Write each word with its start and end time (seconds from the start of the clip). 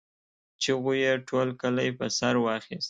چيغو 0.61 0.91
يې 1.03 1.11
ټول 1.27 1.47
کلی 1.61 1.89
په 1.97 2.05
سر 2.17 2.33
واخيست. 2.43 2.79